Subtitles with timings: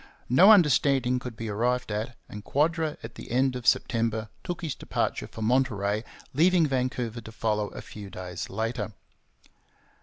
[0.29, 4.73] No understanding could be arrived at, and Quadra at the end of September took his
[4.73, 8.93] departure for Monterey, leaving Vancouver to follow a few days later.